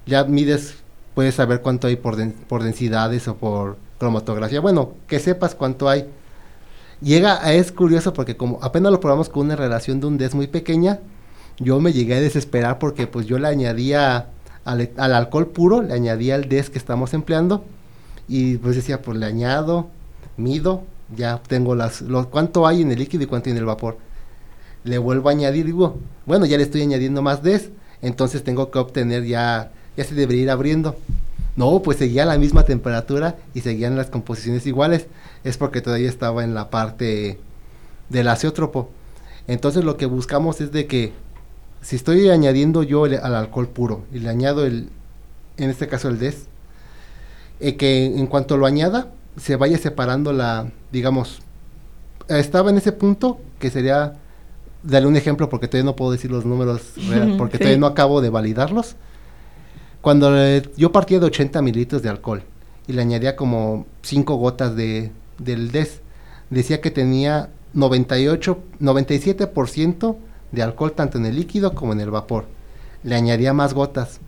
[0.05, 0.75] ya mides,
[1.13, 4.59] puedes saber cuánto hay por, por densidades o por cromatografía.
[4.59, 6.05] Bueno, que sepas cuánto hay.
[7.01, 10.35] Llega, a, es curioso porque como apenas lo probamos con una relación de un DES
[10.35, 10.99] muy pequeña,
[11.59, 14.27] yo me llegué a desesperar porque pues yo le añadía
[14.65, 17.63] al, alcohol puro, le añadía el DES que estamos empleando
[18.27, 19.87] y pues decía, pues le añado,
[20.37, 20.83] mido,
[21.15, 23.97] ya tengo las, lo, cuánto hay en el líquido y cuánto en el vapor
[24.83, 28.79] le vuelvo a añadir, digo, bueno, ya le estoy añadiendo más DES, entonces tengo que
[28.79, 30.95] obtener ya, ya se debería ir abriendo.
[31.55, 35.07] No, pues seguía la misma temperatura y seguían las composiciones iguales.
[35.43, 37.39] Es porque todavía estaba en la parte
[38.09, 38.89] del azeótropo.
[39.47, 41.13] Entonces lo que buscamos es de que
[41.85, 44.89] si estoy añadiendo yo al alcohol puro y le añado el,
[45.57, 46.47] en este caso el DES,
[47.59, 51.43] eh, que en cuanto lo añada se vaya separando la, digamos,
[52.27, 54.15] estaba en ese punto que sería
[54.85, 56.93] Dale un ejemplo porque todavía no puedo decir los números
[57.37, 58.95] porque todavía no acabo de validarlos.
[60.01, 60.31] Cuando
[60.77, 62.43] yo partía de 80 mililitros de alcohol
[62.87, 66.01] y le añadía como 5 gotas de, del DES,
[66.51, 70.15] decía que tenía 98, 97%
[70.55, 72.45] de alcohol tanto en el líquido como en el vapor.
[73.03, 74.19] Le añadía más gotas.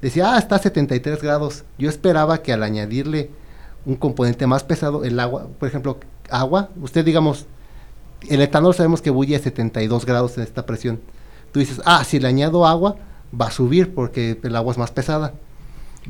[0.00, 1.64] Decía, ah, está a 73 grados.
[1.78, 3.30] Yo esperaba que al añadirle
[3.84, 5.98] un componente más pesado, el agua, por ejemplo,
[6.30, 7.46] agua, usted digamos,
[8.28, 11.00] el etanol sabemos que bulle a 72 grados en esta presión.
[11.52, 12.96] Tú dices, ah, si le añado agua,
[13.38, 15.34] va a subir porque el agua es más pesada.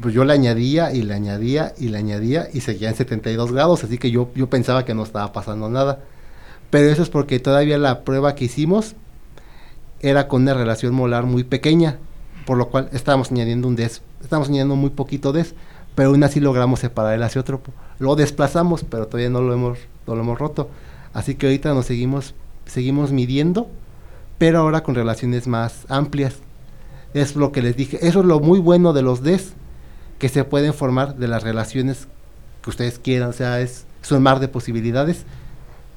[0.00, 3.84] Pues yo le añadía y le añadía y le añadía y seguía en 72 grados,
[3.84, 6.00] así que yo, yo pensaba que no estaba pasando nada.
[6.70, 8.94] Pero eso es porque todavía la prueba que hicimos
[10.02, 11.98] era con una relación molar muy pequeña,
[12.44, 15.54] por lo cual estábamos añadiendo un des, estábamos añadiendo muy poquito des,
[15.94, 17.72] pero aún así logramos separar el azeótropo.
[17.98, 20.68] Lo desplazamos, pero todavía no lo hemos, no lo hemos roto.
[21.12, 22.34] Así que ahorita nos seguimos,
[22.64, 23.68] seguimos midiendo,
[24.38, 26.36] pero ahora con relaciones más amplias.
[27.14, 27.98] Es lo que les dije.
[28.06, 29.52] Eso es lo muy bueno de los DES,
[30.18, 32.08] que se pueden formar de las relaciones
[32.62, 33.28] que ustedes quieran.
[33.28, 35.24] O sea, es, un mar de posibilidades.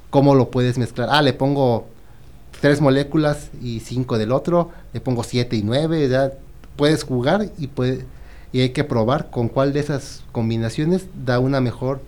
[0.09, 1.09] ¿Cómo lo puedes mezclar?
[1.11, 1.87] Ah, le pongo
[2.65, 6.31] tres moléculas y cinco del otro, le pongo siete y nueve, ya
[6.75, 8.05] puedes jugar y puede,
[8.51, 12.01] y hay que probar con cuál de esas combinaciones da una mejor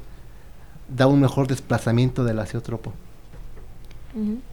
[0.89, 2.91] da un mejor desplazamiento del azeotropo.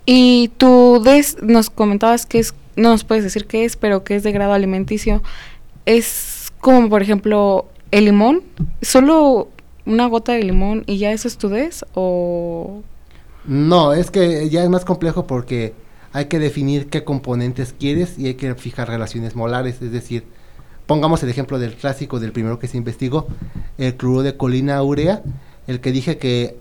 [0.05, 4.17] Y tú des, nos comentabas que es, no nos puedes decir qué es, pero que
[4.17, 5.23] es de grado alimenticio.
[5.87, 8.43] Es como, por ejemplo, el limón,
[8.83, 9.49] solo
[9.87, 12.83] una gota de limón y ya eso es tu des o...
[13.47, 15.73] No, es que ya es más complejo porque
[16.15, 20.25] hay que definir qué componentes quieres y hay que fijar relaciones molares, es decir,
[20.87, 23.27] pongamos el ejemplo del clásico del primero que se investigó,
[23.79, 25.23] el cloruro de colina urea,
[25.67, 26.57] el que dije que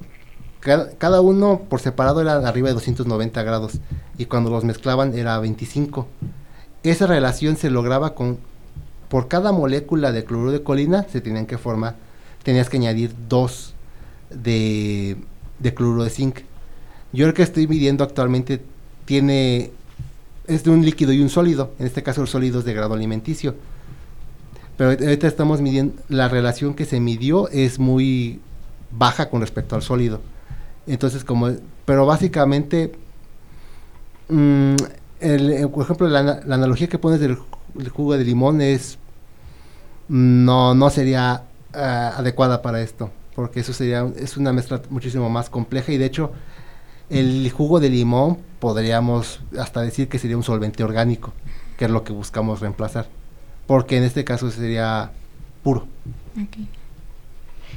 [0.59, 3.73] cada, uno por separado era arriba de 290 grados
[4.17, 6.07] y cuando los mezclaban era 25.
[6.81, 8.39] Esa relación se lograba con
[9.07, 11.95] por cada molécula de cloruro de colina se tenían que formar,
[12.41, 13.75] tenías que añadir dos
[14.31, 15.15] de,
[15.59, 16.39] de cloruro de zinc.
[17.11, 18.63] Yo el que estoy midiendo actualmente
[19.05, 19.71] tiene
[20.47, 22.93] es de un líquido y un sólido, en este caso el sólido es de grado
[22.93, 23.55] alimenticio.
[24.77, 28.41] Pero ahorita estamos midiendo, la relación que se midió es muy
[28.91, 30.21] baja con respecto al sólido.
[30.87, 31.51] Entonces, como,
[31.85, 32.91] pero básicamente,
[34.29, 34.75] mm,
[35.21, 37.37] el, por ejemplo, la, analogía que pones del,
[37.91, 38.97] jugo de limón es,
[40.09, 45.49] no, no sería eh, adecuada para esto, porque eso sería, es una mezcla muchísimo más
[45.49, 46.31] compleja y de hecho,
[47.09, 51.33] el jugo de limón podríamos hasta decir que sería un solvente orgánico,
[51.77, 53.07] que es lo que buscamos reemplazar,
[53.67, 55.11] porque en este caso sería
[55.63, 55.85] puro.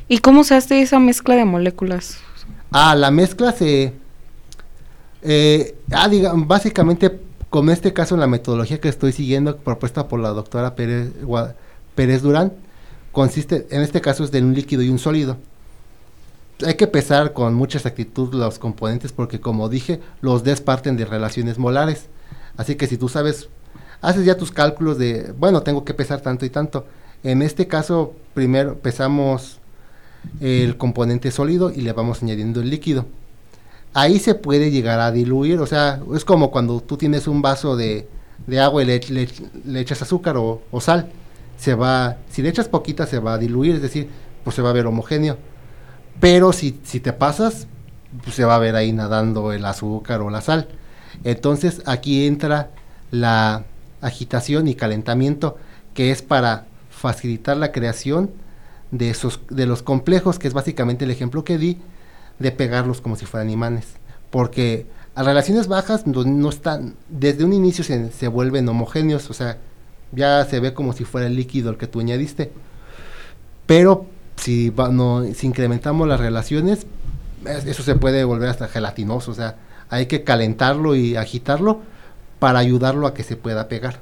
[0.07, 2.19] ¿Y cómo se hace esa mezcla de moléculas?
[2.71, 3.95] Ah, la mezcla se...
[5.23, 7.19] Eh, ah, básicamente
[7.51, 11.11] como en este caso la metodología que estoy siguiendo, propuesta por la doctora Pérez,
[11.97, 12.53] Pérez Durán,
[13.11, 15.37] consiste, en este caso es de un líquido y un sólido.
[16.65, 21.05] Hay que pesar con mucha exactitud los componentes porque como dije, los des parten de
[21.05, 22.07] relaciones molares.
[22.57, 23.49] Así que si tú sabes,
[24.01, 26.87] haces ya tus cálculos de, bueno, tengo que pesar tanto y tanto.
[27.23, 29.59] En este caso, primero pesamos
[30.41, 33.07] el componente sólido y le vamos añadiendo el líquido
[33.97, 37.77] ahí se puede llegar a diluir, o sea, es como cuando tú tienes un vaso
[37.77, 38.07] de,
[38.61, 41.09] agua y le, echas azúcar o, sal,
[41.57, 44.11] se va, si le echas poquita se va a diluir, es decir,
[44.45, 45.39] pues se va a ver homogéneo,
[46.21, 47.67] pero si, si te pasas,
[48.23, 50.69] pues se va a ver ahí nadando el azúcar o la sal.
[51.25, 52.71] Entonces aquí entra
[53.11, 53.65] la
[54.01, 55.57] agitación y calentamiento,
[55.95, 58.31] que es para facilitar la creación
[58.91, 61.79] de, esos, de los complejos, que es básicamente el ejemplo que di,
[62.39, 63.87] de pegarlos como si fueran imanes.
[64.31, 69.35] Porque a relaciones bajas no, no están, desde un inicio se, se, vuelven homogéneos, o
[69.35, 69.59] sea,
[70.13, 72.53] ya se ve como si fuera el líquido el que tú añadiste.
[73.67, 74.07] Pero
[74.37, 76.87] si, no, si incrementamos las relaciones,
[77.45, 79.57] eso se puede volver hasta gelatinoso, o sea,
[79.89, 81.81] hay que calentarlo y agitarlo
[82.39, 84.01] para ayudarlo a que se pueda pegar.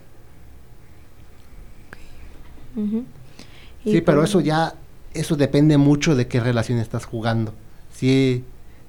[3.85, 4.75] Sí, pero eso ya,
[5.13, 7.53] eso depende mucho de qué relación estás jugando.
[7.93, 8.45] Si,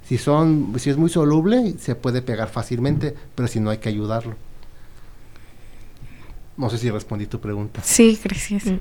[0.08, 3.90] si, son, si es muy soluble, se puede pegar fácilmente, pero si no hay que
[3.90, 4.36] ayudarlo.
[6.58, 7.82] No sé si respondí tu pregunta.
[7.84, 8.66] Sí, gracias.
[8.66, 8.80] Mm.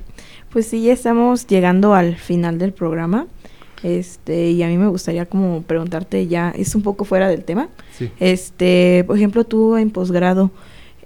[0.49, 3.27] Pues sí, ya estamos llegando al final del programa.
[3.83, 7.69] Este, y a mí me gustaría como preguntarte ya, es un poco fuera del tema.
[7.97, 8.09] Sí.
[8.19, 10.51] Este, por ejemplo, tú en posgrado,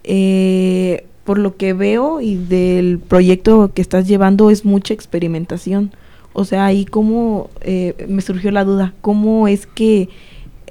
[0.03, 5.91] eh, por lo que veo y del proyecto que estás llevando es mucha experimentación.
[6.33, 10.09] O sea, ahí cómo eh, me surgió la duda, cómo es que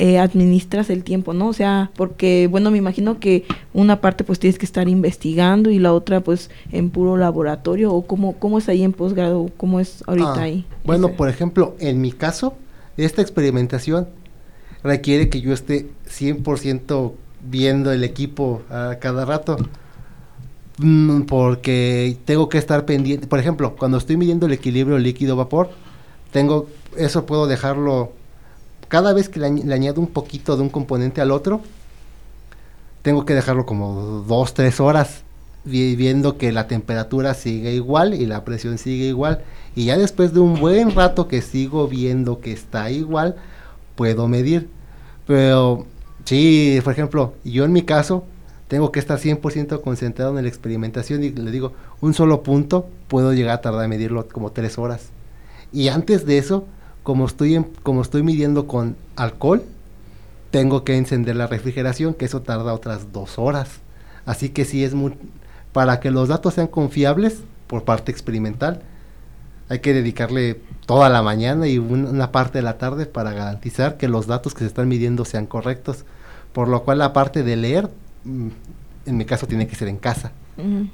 [0.00, 1.48] eh, administras el tiempo, ¿no?
[1.48, 3.44] O sea, porque, bueno, me imagino que
[3.74, 8.06] una parte pues tienes que estar investigando y la otra pues en puro laboratorio, o
[8.06, 10.64] cómo, cómo es ahí en posgrado, cómo es ahorita ah, ahí.
[10.84, 12.54] Bueno, por ejemplo, en mi caso,
[12.96, 14.08] esta experimentación
[14.84, 17.12] requiere que yo esté 100%
[17.50, 19.56] viendo el equipo a cada rato.
[20.78, 23.26] Mm, porque tengo que estar pendiente.
[23.26, 25.70] Por ejemplo, cuando estoy midiendo el equilibrio líquido-vapor,
[26.30, 28.12] tengo eso puedo dejarlo
[28.88, 31.60] cada vez que le, añado un poquito de un componente al otro,
[33.02, 35.22] tengo que dejarlo como dos, tres horas
[35.64, 39.42] viendo que la temperatura sigue igual y la presión sigue igual.
[39.74, 43.36] Y ya después de un buen rato que sigo viendo que está igual,
[43.94, 44.68] puedo medir.
[45.26, 45.86] Pero
[46.24, 48.24] sí, por ejemplo, yo en mi caso,
[48.68, 53.32] tengo que estar 100% concentrado en la experimentación y le digo, un solo punto puedo
[53.32, 55.08] llegar a tardar en medirlo como tres horas.
[55.72, 56.66] Y antes de eso,
[57.08, 59.62] como estoy, como estoy midiendo con alcohol,
[60.50, 63.68] tengo que encender la refrigeración, que eso tarda otras dos horas.
[64.26, 65.14] Así que sí es muy,
[65.72, 68.82] para que los datos sean confiables por parte experimental,
[69.70, 74.08] hay que dedicarle toda la mañana y una parte de la tarde para garantizar que
[74.08, 76.04] los datos que se están midiendo sean correctos.
[76.52, 77.90] Por lo cual la parte de leer
[78.28, 78.48] Mm,
[79.06, 80.32] en mi caso tiene que ser en casa,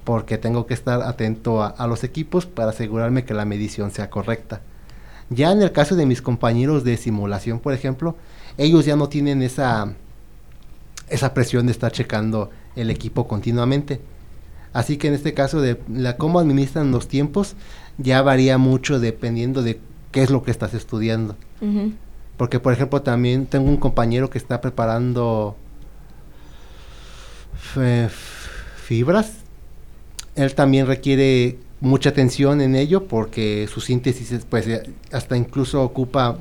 [0.04, 4.60] porque tengo que estar atento a, los equipos para asegurarme que la medición sea correcta.
[5.30, 8.16] Ya en el caso de mis compañeros de simulación, por ejemplo,
[8.58, 9.94] ellos ya no tienen esa,
[11.08, 14.00] esa presión de estar checando el equipo continuamente.
[14.72, 17.54] Así que en este caso de la cómo administran los tiempos
[17.96, 21.36] ya varía mucho dependiendo de qué es lo que estás estudiando.
[22.36, 25.56] Porque por ejemplo también tengo un compañero que está preparando
[28.76, 29.32] fibras.
[30.34, 34.82] Él también requiere mucha atención en ello porque su síntesis pues eh,
[35.12, 36.38] hasta incluso ocupa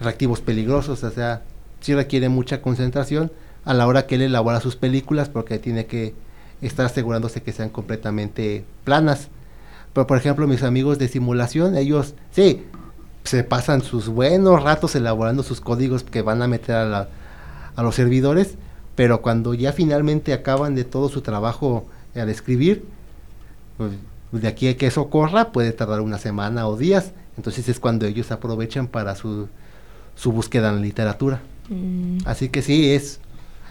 [0.00, 1.42] reactivos peligrosos, o sea,
[1.80, 3.32] sí requiere mucha concentración
[3.64, 6.14] a la hora que él elabora sus películas porque tiene que
[6.62, 9.28] estar asegurándose que sean completamente planas.
[9.92, 12.64] Pero por ejemplo, mis amigos de simulación, ellos sí
[13.24, 17.08] se pasan sus buenos ratos elaborando sus códigos que van a meter a,
[17.74, 18.54] a los servidores,
[18.94, 22.84] pero cuando ya finalmente acaban de todo su trabajo al escribir,
[23.76, 23.90] pues,
[24.40, 28.06] de aquí a que eso corra puede tardar una semana o días, entonces es cuando
[28.06, 29.48] ellos aprovechan para su,
[30.16, 31.40] su búsqueda en la literatura.
[31.68, 32.18] Mm.
[32.24, 33.20] Así que sí, es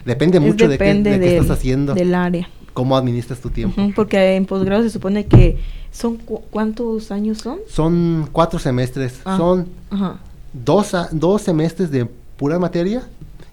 [0.04, 1.94] depende mucho de, qué, estás haciendo.
[1.94, 2.48] Del área.
[2.72, 3.80] Cómo administras tu tiempo.
[3.94, 5.58] porque en posgrado se supone que
[5.92, 7.58] son ¿cuántos años son?
[7.68, 9.20] Son cuatro semestres.
[9.24, 9.68] Ah, son
[10.52, 12.06] dos, dos semestres de
[12.36, 13.02] pura materia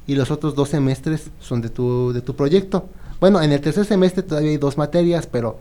[0.08, 2.90] y los otros dos semestres son de tu, de tu proyecto.
[3.20, 5.60] Bueno, en el tercer semestre todavía hay dos materias, pero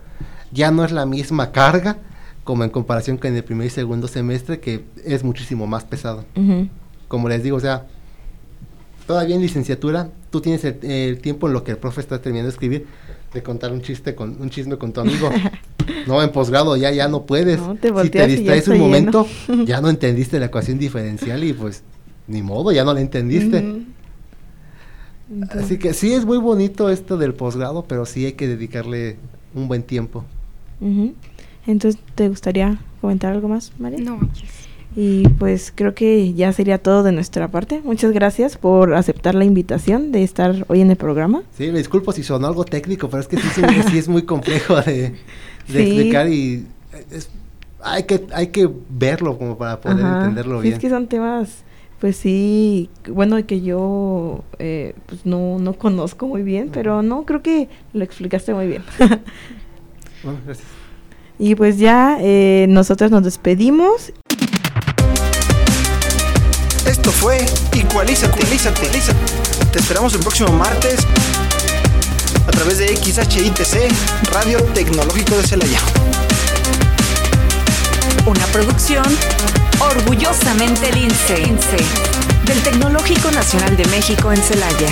[0.52, 1.98] ya no es la misma carga
[2.44, 6.24] como en comparación con el primer y segundo semestre, que es muchísimo más pesado.
[7.08, 7.86] Como les digo, o sea,
[9.06, 12.52] todavía en licenciatura, tú tienes el, tiempo en lo que el profe está terminando de
[12.52, 12.86] escribir,
[13.32, 15.30] de contar un chiste con un chisme con tu amigo.
[16.06, 17.60] no, en posgrado ya ya no puedes.
[17.60, 18.84] No, te si te distraes un lleno.
[18.84, 19.26] momento,
[19.64, 21.82] ya no entendiste la ecuación diferencial y pues
[22.26, 23.84] ni modo, ya no la entendiste.
[25.30, 29.18] Entonces, Así que sí es muy bonito esto del posgrado, pero sí hay que dedicarle
[29.54, 30.24] un buen tiempo.
[30.80, 31.14] Ujú.
[31.66, 33.98] Entonces, ¿te gustaría comentar algo más, María?
[34.00, 34.18] No,
[34.96, 37.80] Y pues creo que ya sería todo de nuestra parte.
[37.84, 41.42] Muchas gracias por aceptar la invitación de estar hoy en el programa.
[41.56, 44.22] Sí, me disculpo si sonó algo técnico, pero es que sí, sí, sí es muy
[44.22, 45.14] complejo de, de
[45.68, 45.78] Sí.
[45.78, 46.66] explicar y
[47.12, 47.30] es-
[47.82, 50.14] hay, que, hay que verlo como para poder Ajá.
[50.22, 50.74] entenderlo Sí, bien.
[50.74, 51.62] es que son temas,
[52.00, 57.42] pues sí, bueno, que yo eh, pues no, no conozco muy bien, pero no, creo
[57.42, 58.82] que lo explicaste muy bien.
[60.22, 60.58] Gracias.
[61.38, 64.12] y pues ya eh, nosotros nos despedimos.
[66.86, 67.38] Esto fue
[67.72, 69.18] Igualízate, Igualízate, Igualízate.
[69.72, 71.06] Te esperamos el próximo martes
[72.46, 75.80] a través de XHITC, Radio Tecnológico de Celaya.
[78.26, 79.04] Una producción
[79.80, 81.46] orgullosamente lince
[82.44, 84.90] del Tecnológico Nacional de México en Celaya.